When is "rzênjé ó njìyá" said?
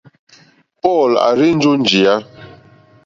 1.37-2.13